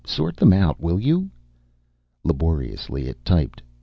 "Sort 0.03 0.35
them 0.35 0.51
out, 0.51 0.79
will 0.81 0.99
you?" 0.99 1.29
Laboriously 2.23 3.03
it 3.05 3.23
typed 3.23 3.61